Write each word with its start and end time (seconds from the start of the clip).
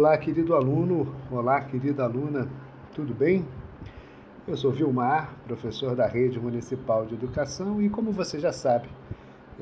Olá, 0.00 0.16
querido 0.16 0.54
aluno, 0.54 1.14
olá, 1.30 1.60
querida 1.60 2.04
aluna, 2.04 2.48
tudo 2.94 3.12
bem? 3.12 3.44
Eu 4.48 4.56
sou 4.56 4.72
Vilmar, 4.72 5.34
professor 5.46 5.94
da 5.94 6.06
Rede 6.06 6.40
Municipal 6.40 7.04
de 7.04 7.12
Educação 7.12 7.82
e, 7.82 7.90
como 7.90 8.10
você 8.10 8.40
já 8.40 8.50
sabe, 8.50 8.88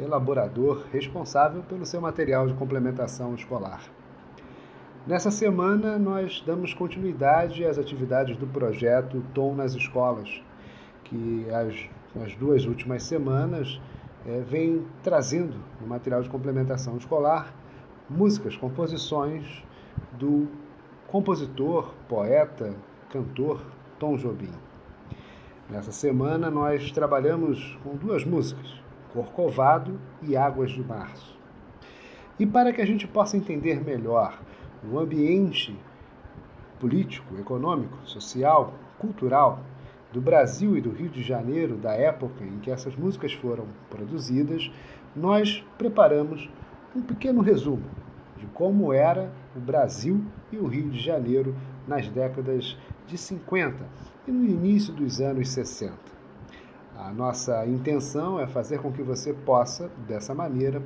elaborador 0.01 0.85
responsável 0.93 1.65
pelo 1.65 1.85
seu 1.85 2.01
material 2.01 2.47
de 2.47 2.55
complementação 2.55 3.35
escolar. 3.35 3.83
Nessa 5.05 5.33
semana, 5.33 5.99
nós 5.99 6.41
damos 6.47 6.73
continuidade 6.73 7.65
às 7.65 7.77
atividades 7.77 8.37
do 8.37 8.47
projeto 8.47 9.21
Tom 9.35 9.57
nas 9.57 9.75
Escolas, 9.75 10.41
que 11.03 11.47
as, 11.51 12.25
as 12.25 12.37
duas 12.37 12.65
últimas 12.65 13.03
semanas 13.03 13.81
é, 14.25 14.41
vem 14.43 14.87
trazendo 15.03 15.57
no 15.81 15.89
material 15.89 16.23
de 16.23 16.31
complementação 16.31 16.97
escolar 16.97 17.53
músicas, 18.09 18.57
composições 18.57 19.67
do 20.13 20.49
compositor, 21.07 21.95
poeta, 22.09 22.75
cantor 23.11 23.61
Tom 23.99 24.17
Jobim. 24.17 24.53
Nessa 25.69 25.93
semana 25.93 26.51
nós 26.51 26.91
trabalhamos 26.93 27.79
com 27.83 27.97
duas 27.97 28.25
músicas, 28.25 28.81
Corcovado 29.13 29.99
e 30.23 30.37
Águas 30.37 30.71
de 30.71 30.83
Março. 30.83 31.39
E 32.39 32.47
para 32.47 32.73
que 32.73 32.81
a 32.81 32.87
gente 32.87 33.07
possa 33.07 33.37
entender 33.37 33.85
melhor 33.85 34.39
o 34.85 34.99
ambiente 34.99 35.77
político, 36.79 37.37
econômico, 37.39 37.99
social, 38.05 38.75
cultural 38.99 39.61
do 40.13 40.21
Brasil 40.21 40.77
e 40.77 40.81
do 40.81 40.91
Rio 40.91 41.09
de 41.09 41.23
Janeiro 41.23 41.77
da 41.77 41.93
época 41.93 42.45
em 42.45 42.59
que 42.61 42.71
essas 42.71 42.95
músicas 42.97 43.33
foram 43.33 43.67
produzidas, 43.91 44.71
nós 45.15 45.65
preparamos 45.77 46.49
um 46.95 47.03
pequeno 47.03 47.41
resumo 47.43 47.85
de 48.39 48.47
como 48.47 48.93
era 48.93 49.31
o 49.57 49.61
Brasil 49.61 50.25
e 50.53 50.57
o 50.57 50.67
Rio 50.67 50.89
de 50.91 50.99
Janeiro 50.99 51.55
nas 51.87 52.09
décadas 52.09 52.77
de 53.07 53.19
50 53.19 53.85
e 54.27 54.31
no 54.31 54.45
início 54.45 54.93
dos 54.93 55.21
anos 55.21 55.51
60. 55.51 55.93
A 56.97 57.13
nossa 57.13 57.67
intenção 57.67 58.41
é 58.41 58.47
fazer 58.47 58.81
com 58.81 58.93
que 58.93 59.03
você 59.03 59.33
possa, 59.33 59.91
dessa 60.07 60.35
maneira, 60.35 60.83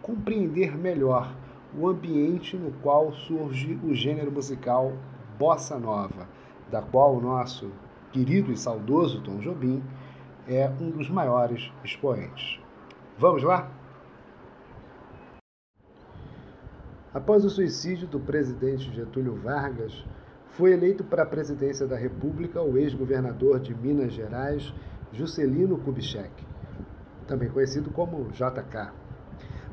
compreender 0.00 0.76
melhor 0.76 1.34
o 1.78 1.86
ambiente 1.86 2.56
no 2.56 2.72
qual 2.82 3.12
surge 3.12 3.78
o 3.84 3.94
gênero 3.94 4.32
musical 4.32 4.92
bossa 5.38 5.78
nova, 5.78 6.28
da 6.70 6.82
qual 6.82 7.16
o 7.16 7.20
nosso 7.20 7.70
querido 8.12 8.50
e 8.52 8.56
saudoso 8.56 9.22
Tom 9.22 9.38
Jobim 9.38 9.82
é 10.48 10.70
um 10.80 10.90
dos 10.90 11.08
maiores 11.08 11.70
expoentes. 11.84 12.58
Vamos 13.18 13.42
lá? 13.42 13.70
Após 17.12 17.44
o 17.44 17.50
suicídio 17.50 18.06
do 18.06 18.20
presidente 18.20 18.94
Getúlio 18.94 19.34
Vargas, 19.34 20.04
foi 20.50 20.72
eleito 20.72 21.02
para 21.02 21.24
a 21.24 21.26
presidência 21.26 21.84
da 21.84 21.96
República 21.96 22.62
o 22.62 22.78
ex-governador 22.78 23.58
de 23.58 23.74
Minas 23.74 24.12
Gerais, 24.12 24.72
Juscelino 25.12 25.76
Kubitschek, 25.78 26.30
também 27.26 27.48
conhecido 27.48 27.90
como 27.90 28.30
JK. 28.30 28.92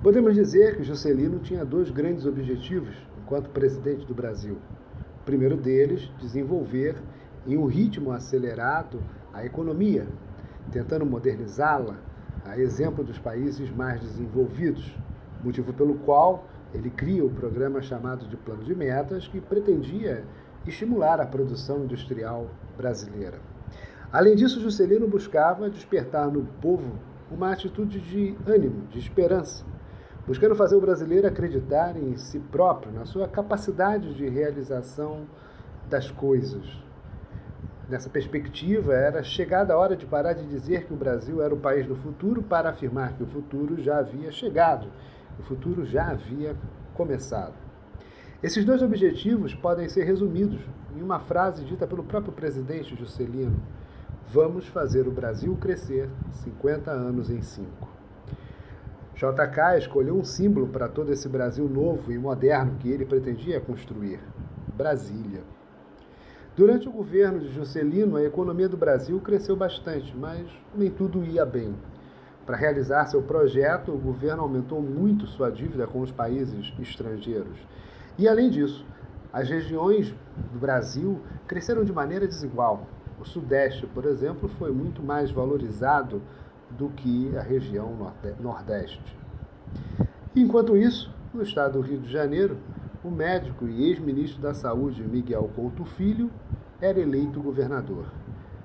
Podemos 0.02 0.34
dizer 0.34 0.78
que 0.78 0.84
Juscelino 0.84 1.38
tinha 1.38 1.64
dois 1.64 1.92
grandes 1.92 2.26
objetivos 2.26 2.96
enquanto 3.22 3.52
presidente 3.52 4.04
do 4.04 4.16
Brasil. 4.16 4.58
O 5.22 5.24
primeiro 5.24 5.58
deles, 5.58 6.12
desenvolver 6.20 6.96
em 7.46 7.56
um 7.56 7.68
ritmo 7.68 8.14
acelerado 8.14 9.00
a 9.32 9.46
economia, 9.46 10.08
tentando 10.72 11.06
modernizá-la, 11.06 12.00
a 12.44 12.58
exemplo 12.58 13.04
dos 13.04 13.20
países 13.20 13.70
mais 13.70 14.02
desenvolvidos, 14.02 14.92
motivo 15.44 15.72
pelo 15.72 16.00
qual 16.00 16.48
ele 16.74 16.90
cria 16.90 17.24
o 17.24 17.30
programa 17.30 17.82
chamado 17.82 18.28
de 18.28 18.36
Plano 18.36 18.64
de 18.64 18.76
Metas, 18.76 19.28
que 19.28 19.40
pretendia 19.40 20.24
estimular 20.66 21.20
a 21.22 21.26
produção 21.26 21.84
industrial 21.84 22.48
brasileira. 22.76 23.40
Além 24.12 24.36
disso, 24.36 24.62
Juscelino 24.62 25.08
buscava 25.08 25.70
despertar 25.70 26.30
no 26.30 26.44
povo 26.62 26.94
uma 27.32 27.52
atitude 27.52 28.00
de 28.00 28.36
ânimo, 28.46 28.88
de 28.88 29.00
esperança, 29.00 29.66
buscando 30.26 30.56
fazer 30.56 30.76
o 30.76 30.82
brasileiro 30.82 31.28
acreditar 31.28 31.96
em 31.98 32.16
si 32.18 32.40
próprio, 32.40 32.92
na 32.92 33.06
sua 33.06 33.28
capacidade 33.28 34.14
de 34.14 34.28
realização 34.28 35.26
das 35.90 36.12
coisas. 36.12 36.66
Nessa 37.90 38.10
perspectiva, 38.10 38.94
era 38.94 39.24
chegada 39.24 39.74
a 39.74 39.78
hora 39.78 39.96
de 39.96 40.06
parar 40.06 40.34
de 40.34 40.46
dizer 40.46 40.86
que 40.86 40.94
o 40.94 40.98
Brasil 40.98 41.42
era 41.42 41.54
o 41.54 41.60
país 41.60 41.86
do 41.86 41.96
futuro 41.96 42.44
para 42.44 42.70
afirmar 42.70 43.14
que 43.14 43.24
o 43.24 43.28
futuro 43.28 43.82
já 43.82 44.00
havia 44.00 44.30
chegado 44.32 44.90
o 45.40 45.44
futuro 45.44 45.86
já 45.86 46.10
havia 46.10 46.56
começado. 46.94 47.54
Esses 48.42 48.64
dois 48.64 48.82
objetivos 48.82 49.54
podem 49.54 49.90
ser 49.90 50.04
resumidos 50.04 50.60
em 50.96 51.02
uma 51.02 51.20
frase 51.20 51.64
dita 51.64 51.88
pelo 51.88 52.04
próprio 52.04 52.34
presidente 52.34 52.96
Juscelino: 52.96 53.58
Vamos 54.30 54.68
fazer 54.68 55.08
o 55.08 55.12
Brasil 55.12 55.56
crescer 55.60 56.10
50 56.32 56.92
anos 56.92 57.30
em 57.30 57.42
5. 57.42 57.68
JK 59.16 59.80
escolheu 59.80 60.16
um 60.16 60.24
símbolo 60.24 60.68
para 60.68 60.88
todo 60.88 61.12
esse 61.12 61.28
Brasil 61.28 61.68
novo 61.68 62.12
e 62.12 62.18
moderno 62.20 62.76
que 62.80 62.92
ele 62.92 63.06
pretendia 63.06 63.60
construir: 63.60 64.20
Brasília. 64.76 65.42
Durante 66.56 66.88
o 66.88 66.92
governo 66.92 67.40
de 67.40 67.50
Juscelino, 67.50 68.16
a 68.16 68.24
economia 68.24 68.70
do 68.70 68.78
Brasil 68.78 69.20
cresceu 69.20 69.56
bastante, 69.56 70.16
mas 70.16 70.48
nem 70.76 70.90
tudo 70.90 71.24
ia 71.24 71.46
bem. 71.46 71.76
Para 72.48 72.56
realizar 72.56 73.06
seu 73.08 73.22
projeto, 73.22 73.92
o 73.92 73.98
governo 73.98 74.42
aumentou 74.42 74.82
muito 74.82 75.28
sua 75.28 75.52
dívida 75.52 75.86
com 75.86 76.00
os 76.00 76.14
países 76.14 76.74
estrangeiros. 76.80 77.60
E, 78.18 78.26
além 78.26 78.50
disso, 78.50 78.86
as 79.34 79.50
regiões 79.50 80.16
do 80.54 80.58
Brasil 80.58 81.20
cresceram 81.46 81.84
de 81.84 81.92
maneira 81.92 82.26
desigual. 82.26 82.88
O 83.20 83.26
Sudeste, 83.26 83.86
por 83.86 84.06
exemplo, 84.06 84.48
foi 84.48 84.72
muito 84.72 85.04
mais 85.04 85.30
valorizado 85.30 86.22
do 86.72 86.88
que 86.88 87.36
a 87.36 87.42
região 87.42 87.94
Nordeste. 88.40 89.18
Enquanto 90.34 90.78
isso, 90.78 91.14
no 91.34 91.44
estado 91.44 91.74
do 91.74 91.82
Rio 91.82 92.00
de 92.00 92.10
Janeiro, 92.10 92.58
o 93.04 93.12
médico 93.12 93.68
e 93.68 93.90
ex-ministro 93.90 94.42
da 94.42 94.54
Saúde 94.54 95.04
Miguel 95.04 95.52
Couto 95.54 95.84
Filho 95.84 96.32
era 96.80 96.98
eleito 96.98 97.42
governador. 97.42 98.06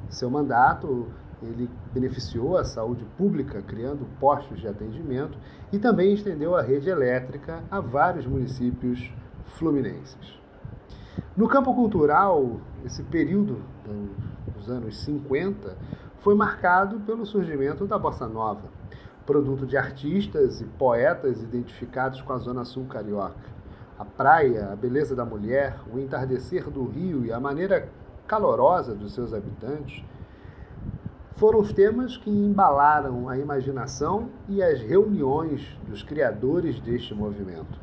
Seu 0.09 0.31
mandato 0.31 1.09
ele 1.43 1.69
beneficiou 1.93 2.57
a 2.57 2.65
saúde 2.65 3.05
pública, 3.17 3.63
criando 3.63 4.07
postos 4.19 4.61
de 4.61 4.69
atendimento 4.69 5.39
e 5.73 5.79
também 5.79 6.13
estendeu 6.15 6.57
a 6.57 6.63
rede 6.63 6.89
elétrica 6.89 7.63
a 7.71 7.81
vários 7.81 8.27
municípios 8.27 9.11
fluminenses. 9.47 10.41
No 11.37 11.49
campo 11.49 11.75
cultural, 11.75 12.61
esse 12.85 13.03
período 13.03 13.63
dos 14.55 14.69
anos 14.69 14.99
50 15.01 15.77
foi 16.21 16.35
marcado 16.35 17.01
pelo 17.01 17.27
surgimento 17.27 17.87
da 17.87 17.99
bossa 17.99 18.27
nova, 18.27 18.69
produto 19.27 19.67
de 19.67 19.77
artistas 19.77 20.61
e 20.61 20.65
poetas 20.65 21.43
identificados 21.43 22.21
com 22.23 22.33
a 22.33 22.39
zona 22.39 22.65
sul 22.65 22.87
carioca. 22.87 23.53
A 23.99 24.05
praia, 24.05 24.73
a 24.73 24.77
beleza 24.77 25.15
da 25.15 25.25
mulher, 25.25 25.77
o 25.93 25.99
entardecer 25.99 26.69
do 26.71 26.85
rio 26.85 27.25
e 27.25 27.33
a 27.33 27.39
maneira 27.39 27.89
calorosa 28.27 28.95
dos 28.95 29.13
seus 29.15 29.35
habitantes 29.35 30.05
foram 31.37 31.61
os 31.61 31.73
temas 31.73 32.17
que 32.17 32.31
embalaram 32.31 33.29
a 33.29 33.39
imaginação 33.39 34.29
e 34.49 34.63
as 34.63 34.81
reuniões 34.81 35.79
dos 35.89 36.03
criadores 36.03 36.79
deste 36.81 37.15
movimento. 37.15 37.81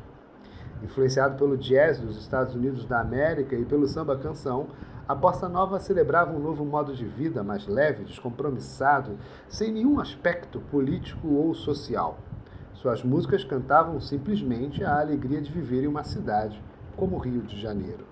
Influenciado 0.82 1.36
pelo 1.36 1.58
jazz 1.58 2.00
dos 2.00 2.16
Estados 2.16 2.54
Unidos 2.54 2.86
da 2.86 3.00
América 3.00 3.54
e 3.54 3.64
pelo 3.64 3.86
samba 3.86 4.16
canção, 4.16 4.68
a 5.06 5.14
bossa 5.14 5.48
nova 5.48 5.80
celebrava 5.80 6.32
um 6.32 6.38
novo 6.38 6.64
modo 6.64 6.94
de 6.94 7.04
vida 7.04 7.42
mais 7.42 7.66
leve, 7.66 8.04
descompromissado, 8.04 9.18
sem 9.48 9.72
nenhum 9.72 10.00
aspecto 10.00 10.60
político 10.60 11.28
ou 11.28 11.52
social. 11.52 12.18
Suas 12.74 13.02
músicas 13.02 13.44
cantavam 13.44 14.00
simplesmente 14.00 14.82
a 14.84 15.00
alegria 15.00 15.42
de 15.42 15.50
viver 15.50 15.82
em 15.82 15.88
uma 15.88 16.04
cidade 16.04 16.62
como 16.96 17.18
Rio 17.18 17.42
de 17.42 17.60
Janeiro. 17.60 18.09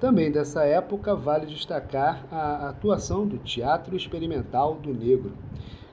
Também 0.00 0.32
dessa 0.32 0.64
época 0.64 1.14
vale 1.14 1.44
destacar 1.44 2.24
a 2.32 2.70
atuação 2.70 3.26
do 3.26 3.36
Teatro 3.36 3.94
Experimental 3.94 4.76
do 4.76 4.94
Negro. 4.94 5.36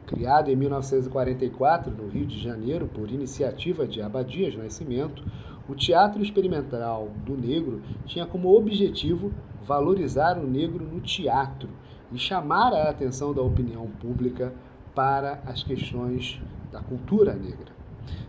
Criado 0.05 0.49
em 0.49 0.55
1944 0.55 1.93
no 1.93 2.07
Rio 2.07 2.25
de 2.25 2.41
Janeiro 2.41 2.87
por 2.87 3.11
iniciativa 3.11 3.85
de 3.85 4.01
Abadias 4.01 4.55
Nascimento, 4.55 5.21
o 5.67 5.75
Teatro 5.75 6.23
Experimental 6.23 7.09
do 7.25 7.35
Negro 7.35 7.81
tinha 8.05 8.25
como 8.25 8.55
objetivo 8.55 9.33
valorizar 9.61 10.37
o 10.37 10.47
negro 10.47 10.85
no 10.85 11.01
teatro 11.01 11.67
e 12.09 12.17
chamar 12.17 12.71
a 12.71 12.89
atenção 12.89 13.33
da 13.33 13.41
opinião 13.41 13.87
pública 13.99 14.53
para 14.95 15.41
as 15.45 15.63
questões 15.63 16.41
da 16.71 16.79
cultura 16.79 17.33
negra. 17.33 17.76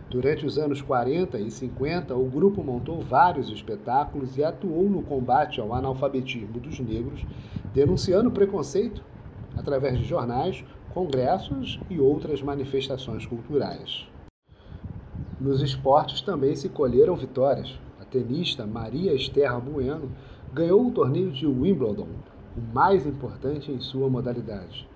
Durante 0.09 0.45
os 0.45 0.57
anos 0.57 0.81
40 0.81 1.39
e 1.39 1.51
50, 1.51 2.15
o 2.15 2.25
grupo 2.25 2.63
montou 2.63 2.99
vários 3.01 3.49
espetáculos 3.49 4.37
e 4.37 4.43
atuou 4.43 4.89
no 4.89 5.03
combate 5.03 5.61
ao 5.61 5.73
analfabetismo 5.73 6.59
dos 6.59 6.79
negros, 6.79 7.25
denunciando 7.73 8.31
preconceito 8.31 9.03
através 9.55 9.99
de 9.99 10.05
jornais, 10.05 10.63
congressos 10.93 11.79
e 11.89 11.99
outras 11.99 12.41
manifestações 12.41 13.25
culturais. 13.25 14.07
Nos 15.39 15.61
esportes 15.61 16.21
também 16.21 16.55
se 16.55 16.69
colheram 16.69 17.15
vitórias. 17.15 17.79
A 18.01 18.05
tenista 18.05 18.65
Maria 18.65 19.13
Esther 19.13 19.59
Bueno 19.59 20.09
ganhou 20.51 20.87
o 20.87 20.91
torneio 20.91 21.31
de 21.31 21.45
Wimbledon, 21.45 22.07
o 22.57 22.73
mais 22.73 23.05
importante 23.05 23.71
em 23.71 23.79
sua 23.79 24.09
modalidade. 24.09 24.87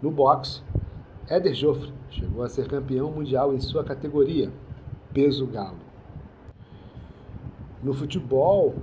No 0.00 0.10
boxe, 0.10 0.62
Éder 1.26 1.54
Joffre 1.54 1.90
chegou 2.10 2.42
a 2.42 2.50
ser 2.50 2.68
campeão 2.68 3.10
mundial 3.10 3.54
em 3.54 3.60
sua 3.60 3.82
categoria, 3.82 4.52
peso 5.10 5.46
galo. 5.46 5.78
No 7.82 7.94
futebol, 7.94 8.74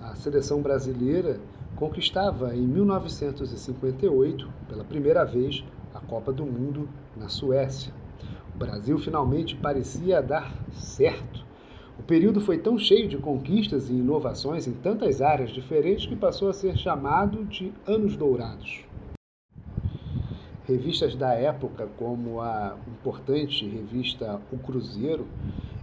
a 0.00 0.14
seleção 0.14 0.62
brasileira 0.62 1.40
conquistava 1.74 2.54
em 2.54 2.60
1958, 2.60 4.48
pela 4.68 4.84
primeira 4.84 5.24
vez, 5.24 5.64
a 5.92 5.98
Copa 5.98 6.32
do 6.32 6.46
Mundo 6.46 6.88
na 7.16 7.28
Suécia. 7.28 7.92
O 8.54 8.58
Brasil 8.58 8.96
finalmente 8.98 9.56
parecia 9.56 10.22
dar 10.22 10.54
certo. 10.70 11.44
O 11.98 12.02
período 12.04 12.40
foi 12.40 12.58
tão 12.58 12.78
cheio 12.78 13.08
de 13.08 13.18
conquistas 13.18 13.90
e 13.90 13.94
inovações 13.94 14.68
em 14.68 14.72
tantas 14.72 15.20
áreas 15.20 15.50
diferentes 15.50 16.06
que 16.06 16.14
passou 16.14 16.48
a 16.48 16.52
ser 16.52 16.76
chamado 16.76 17.44
de 17.44 17.72
Anos 17.84 18.16
Dourados. 18.16 18.87
Revistas 20.68 21.16
da 21.16 21.32
época, 21.32 21.88
como 21.96 22.42
a 22.42 22.76
importante 22.86 23.66
revista 23.66 24.38
O 24.52 24.58
Cruzeiro, 24.58 25.26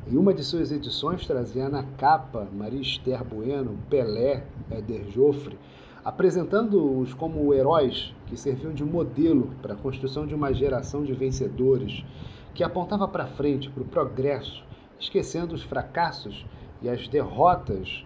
em 0.08 0.16
uma 0.16 0.32
de 0.32 0.44
suas 0.44 0.72
edições 0.72 1.26
trazia 1.26 1.68
na 1.68 1.82
capa 1.98 2.48
Maria 2.54 2.82
Esther 2.82 3.24
Bueno, 3.24 3.80
Pelé, 3.90 4.46
Éder 4.70 5.10
Joffre, 5.10 5.58
apresentando-os 6.04 7.16
como 7.16 7.52
heróis 7.52 8.14
que 8.28 8.38
serviam 8.38 8.72
de 8.76 8.86
modelo 8.86 9.56
para 9.60 9.74
a 9.74 9.78
construção 9.78 10.28
de 10.28 10.36
uma 10.36 10.54
geração 10.54 11.04
de 11.04 11.14
vencedores 11.14 12.06
que 12.54 12.64
apontava 12.64 13.08
para 13.08 13.26
frente, 13.26 13.72
para 13.72 13.82
o 13.82 13.88
progresso, 13.88 14.64
esquecendo 15.00 15.56
os 15.56 15.64
fracassos 15.64 16.46
e 16.80 16.88
as 16.88 17.08
derrotas 17.08 18.06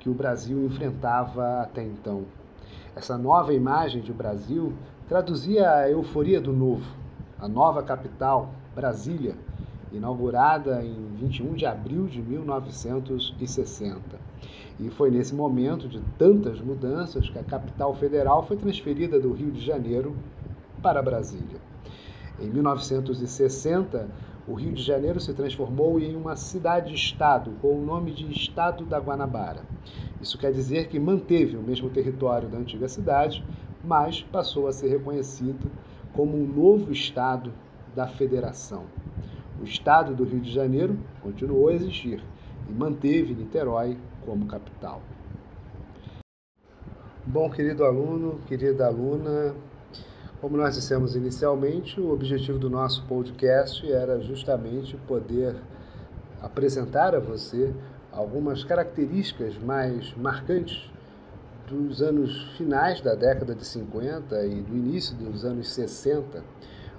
que 0.00 0.08
o 0.08 0.14
Brasil 0.14 0.64
enfrentava 0.64 1.60
até 1.60 1.84
então. 1.84 2.24
Essa 2.96 3.18
nova 3.18 3.52
imagem 3.52 4.00
de 4.00 4.12
Brasil 4.12 4.72
traduzia 5.08 5.70
a 5.70 5.90
euforia 5.90 6.40
do 6.40 6.52
novo, 6.52 6.84
a 7.38 7.46
nova 7.46 7.82
capital, 7.82 8.50
Brasília, 8.74 9.34
inaugurada 9.92 10.82
em 10.82 11.14
21 11.20 11.54
de 11.54 11.66
abril 11.66 12.06
de 12.06 12.22
1960. 12.22 14.00
E 14.80 14.90
foi 14.90 15.10
nesse 15.10 15.34
momento 15.34 15.88
de 15.88 16.00
tantas 16.18 16.60
mudanças 16.60 17.28
que 17.28 17.38
a 17.38 17.44
capital 17.44 17.94
federal 17.94 18.42
foi 18.44 18.56
transferida 18.56 19.20
do 19.20 19.32
Rio 19.32 19.52
de 19.52 19.60
Janeiro 19.60 20.16
para 20.82 21.02
Brasília. 21.02 21.60
Em 22.40 22.48
1960, 22.48 24.08
o 24.48 24.54
Rio 24.54 24.72
de 24.72 24.82
Janeiro 24.82 25.20
se 25.20 25.32
transformou 25.32 26.00
em 26.00 26.16
uma 26.16 26.34
cidade-estado 26.34 27.52
com 27.62 27.78
o 27.78 27.84
nome 27.84 28.10
de 28.10 28.30
Estado 28.30 28.84
da 28.84 28.98
Guanabara. 28.98 29.62
Isso 30.20 30.36
quer 30.36 30.52
dizer 30.52 30.88
que 30.88 30.98
manteve 30.98 31.56
o 31.56 31.62
mesmo 31.62 31.88
território 31.88 32.48
da 32.48 32.58
antiga 32.58 32.88
cidade, 32.88 33.44
mas 33.84 34.22
passou 34.22 34.66
a 34.66 34.72
ser 34.72 34.88
reconhecido 34.88 35.70
como 36.12 36.36
um 36.36 36.46
novo 36.46 36.92
estado 36.92 37.52
da 37.94 38.06
federação. 38.06 38.84
O 39.60 39.64
estado 39.64 40.14
do 40.14 40.24
Rio 40.24 40.40
de 40.40 40.52
Janeiro 40.52 40.98
continuou 41.22 41.68
a 41.68 41.74
existir 41.74 42.22
e 42.68 42.72
manteve 42.72 43.34
Niterói 43.34 43.96
como 44.24 44.46
capital. 44.46 45.02
Bom, 47.26 47.50
querido 47.50 47.84
aluno, 47.84 48.40
querida 48.46 48.86
aluna, 48.86 49.54
como 50.40 50.58
nós 50.58 50.74
dissemos 50.74 51.16
inicialmente, 51.16 51.98
o 51.98 52.12
objetivo 52.12 52.58
do 52.58 52.68
nosso 52.68 53.02
podcast 53.06 53.90
era 53.90 54.20
justamente 54.20 54.96
poder 55.06 55.56
apresentar 56.42 57.14
a 57.14 57.18
você 57.18 57.72
algumas 58.12 58.62
características 58.62 59.56
mais 59.56 60.14
marcantes 60.14 60.90
dos 61.66 62.02
anos 62.02 62.56
finais 62.56 63.00
da 63.00 63.14
década 63.14 63.54
de 63.54 63.64
50 63.64 64.44
e 64.46 64.60
do 64.62 64.76
início 64.76 65.16
dos 65.16 65.44
anos 65.44 65.68
60, 65.68 66.44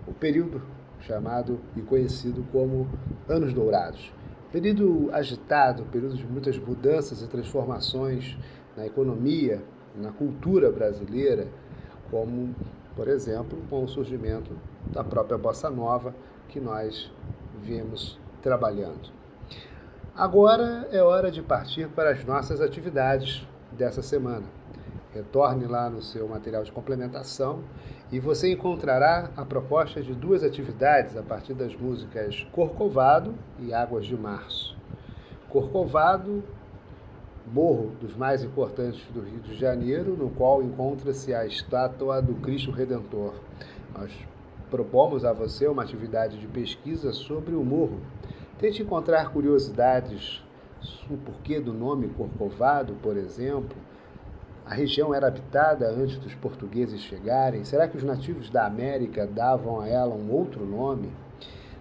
o 0.08 0.14
período 0.14 0.62
chamado 1.00 1.60
e 1.76 1.82
conhecido 1.82 2.46
como 2.52 2.88
Anos 3.30 3.54
Dourados. 3.54 4.12
Período 4.52 5.10
agitado, 5.14 5.84
período 5.86 6.16
de 6.16 6.26
muitas 6.26 6.58
mudanças 6.58 7.22
e 7.22 7.28
transformações 7.28 8.38
na 8.76 8.86
economia, 8.86 9.62
na 9.96 10.12
cultura 10.12 10.72
brasileira, 10.72 11.48
como, 12.10 12.56
por 12.96 13.08
exemplo, 13.08 13.58
com 13.70 13.84
o 13.84 13.88
surgimento 13.88 14.52
da 14.92 15.04
própria 15.04 15.38
bossa 15.38 15.70
nova 15.70 16.16
que 16.48 16.60
nós 16.60 17.12
viemos 17.62 18.20
trabalhando. 18.42 19.14
Agora 20.16 20.88
é 20.92 21.02
hora 21.02 21.30
de 21.30 21.42
partir 21.42 21.90
para 21.90 22.12
as 22.12 22.24
nossas 22.24 22.62
atividades 22.62 23.46
dessa 23.75 24.01
semana. 24.01 24.45
Retorne 25.13 25.66
lá 25.66 25.89
no 25.89 26.01
seu 26.01 26.27
material 26.27 26.63
de 26.63 26.72
complementação 26.72 27.62
e 28.12 28.19
você 28.19 28.51
encontrará 28.51 29.31
a 29.38 29.45
proposta 29.45 30.01
de 30.01 30.13
duas 30.13 30.44
atividades 30.44 31.16
a 31.16 31.24
partir 31.24 31.54
das 31.54 31.75
músicas 31.75 32.45
Corcovado 32.51 33.33
e 33.60 33.74
Águas 33.74 34.06
de 34.06 34.18
Março. 34.18 34.75
Corcovado, 35.48 36.44
morro 37.48 37.92
dos 38.01 38.16
mais 38.16 38.44
importantes 38.44 39.06
do 39.13 39.22
Rio 39.22 39.39
de 39.39 39.56
Janeiro, 39.56 40.18
no 40.18 40.30
qual 40.31 40.62
encontra-se 40.62 41.33
a 41.33 41.45
estátua 41.45 42.22
do 42.22 42.36
Cristo 42.36 42.72
Redentor. 42.72 43.36
Nós 43.98 44.12
propomos 44.69 45.24
a 45.24 45.31
você 45.31 45.68
uma 45.68 45.83
atividade 45.83 46.38
de 46.38 46.48
pesquisa 46.48 47.13
sobre 47.13 47.56
o 47.56 47.63
morro. 47.63 48.01
Tente 48.57 48.81
encontrar 48.81 49.31
curiosidades, 49.31 50.44
o 51.10 51.18
porquê 51.18 51.60
do 51.60 51.74
nome 51.74 52.10
Corcovado, 52.10 52.94
por 53.02 53.18
exemplo, 53.18 53.76
a 54.66 54.74
região 54.74 55.14
era 55.14 55.28
habitada 55.28 55.88
antes 55.90 56.18
dos 56.18 56.34
portugueses 56.34 57.02
chegarem? 57.02 57.64
Será 57.64 57.88
que 57.88 57.98
os 57.98 58.04
nativos 58.04 58.50
da 58.50 58.66
América 58.66 59.28
davam 59.28 59.80
a 59.80 59.88
ela 59.88 60.16
um 60.16 60.32
outro 60.32 60.66
nome? 60.66 61.12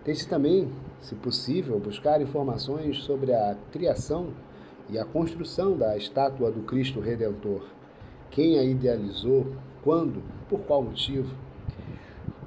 Tente 0.04 0.28
também, 0.28 0.70
se 1.00 1.14
possível, 1.14 1.78
buscar 1.78 2.20
informações 2.20 3.02
sobre 3.04 3.32
a 3.32 3.56
criação 3.72 4.28
e 4.90 4.98
a 4.98 5.04
construção 5.04 5.76
da 5.76 5.96
estátua 5.96 6.50
do 6.50 6.60
Cristo 6.62 7.00
Redentor. 7.00 7.64
Quem 8.30 8.58
a 8.58 8.62
idealizou? 8.62 9.46
Quando? 9.82 10.22
Por 10.48 10.60
qual 10.60 10.82
motivo? 10.82 11.34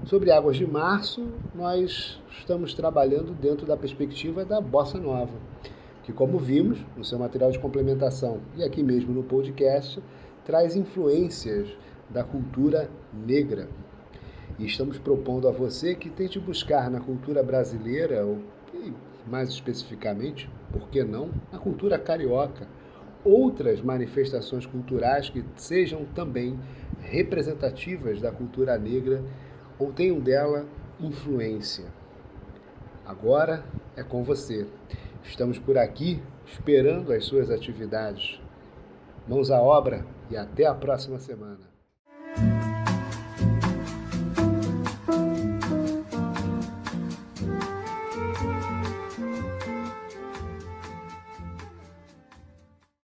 Sobre 0.06 0.32
Águas 0.32 0.56
de 0.56 0.66
Março, 0.66 1.28
nós 1.56 2.22
estamos 2.30 2.74
trabalhando 2.74 3.34
dentro 3.34 3.66
da 3.66 3.76
perspectiva 3.76 4.46
da 4.46 4.62
Bossa 4.62 5.00
Nova, 5.00 5.34
que, 6.08 6.14
como 6.14 6.40
vimos 6.40 6.80
no 6.96 7.04
seu 7.04 7.20
material 7.20 7.52
de 7.52 7.60
complementação 7.60 8.40
e 8.56 8.64
aqui 8.64 8.82
mesmo 8.82 9.14
no 9.14 9.24
podcast, 9.24 10.02
traz 10.46 10.74
influências 10.74 11.68
da 12.10 12.24
cultura 12.24 12.90
negra. 13.14 13.68
E 14.58 14.66
estamos 14.66 14.98
propondo 14.98 15.50
a 15.50 15.52
você 15.52 15.96
que 15.96 16.10
tente 16.10 16.40
buscar 16.40 16.90
na 16.90 17.02
cultura 17.02 17.44
brasileira, 17.44 18.26
ou 18.26 18.40
mais 19.30 19.50
especificamente, 19.50 20.50
por 20.72 20.88
que 20.88 21.04
não, 21.04 21.30
na 21.52 21.60
cultura 21.60 22.00
carioca, 22.00 22.66
outras 23.22 23.82
manifestações 23.82 24.66
culturais 24.66 25.30
que 25.30 25.44
sejam 25.58 26.06
também 26.16 26.58
representativas 27.02 28.22
da 28.22 28.32
cultura 28.32 28.78
negra 28.78 29.22
ou 29.78 29.92
tenham 29.92 30.22
dela 30.22 30.66
influência. 31.02 31.84
Agora 33.06 33.66
é 33.98 34.04
com 34.04 34.24
você. 34.24 34.66
Estamos 35.28 35.60
por 35.60 35.78
aqui 35.78 36.24
esperando 36.46 37.12
as 37.12 37.26
suas 37.26 37.52
atividades. 37.52 38.40
Mãos 39.28 39.52
à 39.52 39.62
obra 39.62 40.06
e 40.32 40.38
até 40.38 40.66
a 40.66 40.74
próxima 40.74 41.20
semana. 41.20 41.77